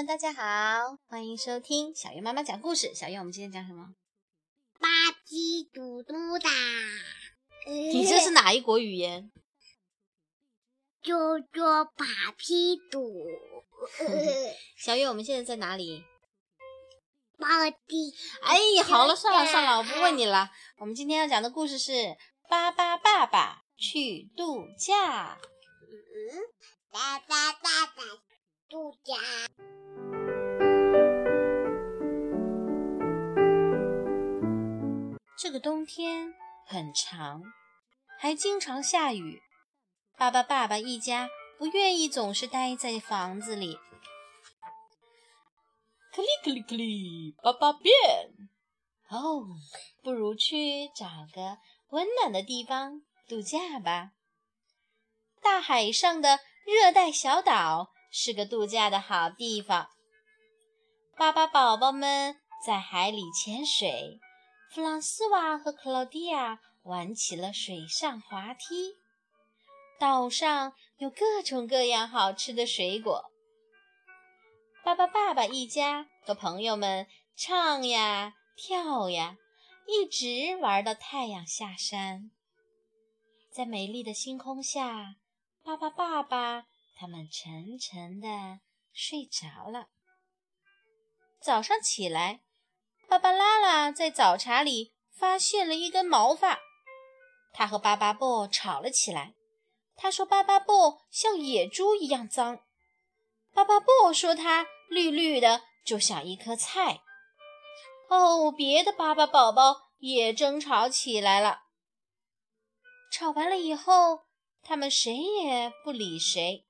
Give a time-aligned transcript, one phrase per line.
[0.00, 2.94] 们，大家好，欢迎收听小月妈妈讲故事。
[2.94, 3.94] 小月，我们今天讲什么？
[4.78, 4.88] 吧
[5.26, 6.48] 唧嘟嘟哒。
[7.66, 9.30] 你这是哪一国语言？
[11.04, 12.06] 啾啾吧
[12.38, 13.26] 皮嘟。
[14.78, 16.02] 小月，我们现在在哪里？
[17.38, 18.14] 巴基。
[18.40, 20.50] 哎，好了，算了算了，我不问你了。
[20.78, 21.92] 我们今天要讲的故事是
[22.48, 25.38] 《巴巴爸爸去度假》。
[25.84, 26.40] 嗯，
[26.90, 28.02] 巴巴爸爸
[28.70, 29.14] 度假。
[35.36, 36.32] 这个冬天
[36.66, 37.42] 很长，
[38.16, 39.42] 还经常下雨。
[40.16, 41.28] 巴巴爸爸一家
[41.58, 43.76] 不愿意总是待在房子里。
[46.12, 47.92] 克里克里克里，爸爸变。
[49.08, 49.48] 哦，
[50.04, 51.58] 不如去找个
[51.88, 54.12] 温暖的地方度假吧。
[55.42, 59.88] 大海上的热带小岛是个度假的好地方。
[61.16, 62.36] 巴巴宝宝们
[62.66, 64.20] 在海里潜水。
[64.72, 68.94] 弗朗斯瓦和克劳迪亚玩起了水上滑梯，
[69.98, 73.32] 岛上有各种各样好吃的水果。
[74.84, 79.36] 巴巴爸爸一家和朋友们唱呀跳呀，
[79.86, 82.30] 一直玩到太阳下山。
[83.50, 85.16] 在美丽的星空下，
[85.64, 86.39] 巴巴爸爸
[87.30, 88.60] 沉沉的
[88.92, 89.86] 睡着了。
[91.40, 92.42] 早上起来。
[93.08, 96.60] 芭芭拉拉在早茶里发现了一根毛发，
[97.52, 99.34] 他和巴巴布吵了起来。
[99.96, 102.60] 他说：“巴巴布像野猪一样脏。”
[103.52, 107.00] 巴巴布说：“它绿绿的，就像一颗菜。”
[108.08, 111.62] 哦，别的巴巴宝宝也争吵起来了。
[113.10, 114.20] 吵完了以后，
[114.62, 116.64] 他们谁也不理谁，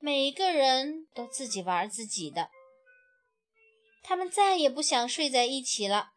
[0.00, 2.50] 每个人都自己玩自己的。
[4.02, 6.12] 他们再也不想睡在一起了，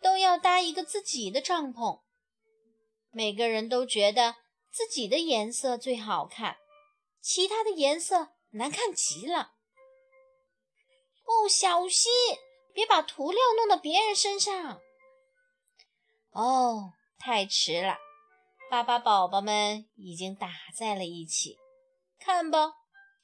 [0.00, 2.02] 都要搭一个自己的帐篷。
[3.10, 4.36] 每个人都觉得
[4.70, 6.56] 自己的颜色最好看，
[7.20, 9.52] 其他的颜色难看极了。
[11.24, 12.12] 哦，小心，
[12.72, 14.80] 别把涂料弄到别人身上。
[16.30, 17.98] 哦，太迟了，
[18.70, 21.58] 巴巴宝宝们已经打在了一起。
[22.18, 22.74] 看吧，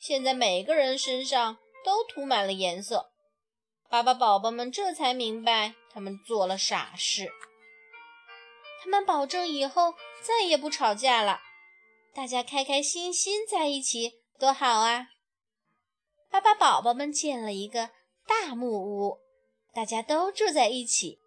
[0.03, 3.13] 现在每个人身上都涂满了颜色。
[3.89, 7.31] 巴巴宝宝们这才明白，他们做了傻事。
[8.83, 11.39] 他们保证以后再也不吵架了，
[12.13, 15.07] 大家开开心心在一起，多好啊！
[16.29, 17.91] 巴巴宝宝们建了一个
[18.27, 19.21] 大木屋，
[19.73, 21.21] 大家都住在一起。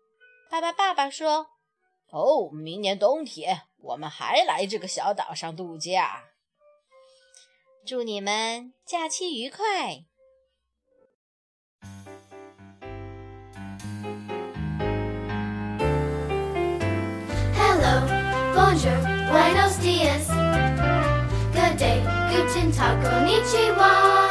[0.51, 1.47] 巴巴爸爸说
[2.11, 6.25] ：“哦，明年冬天我们还来这个小岛上度假。
[7.85, 10.05] 祝你们假期愉快！”
[18.55, 18.99] Bonjour,
[19.31, 20.27] buenos dias.
[21.53, 22.01] Good day,
[22.31, 24.24] guten tag, konnichiwa.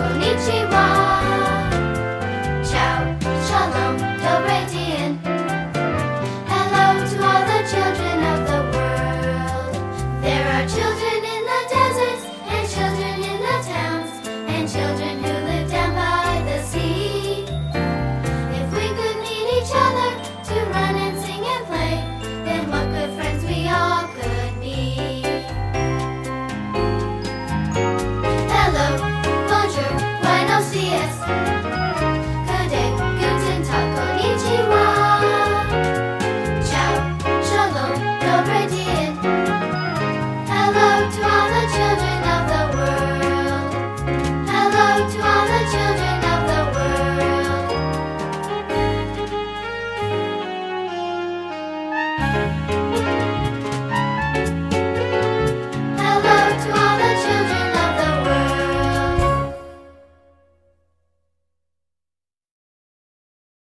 [0.00, 0.69] 说你去。